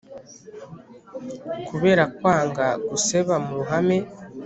Kubera 1.67 2.03
kwanga 2.15 2.65
guseba 2.89 3.33
muruhame 3.45 3.97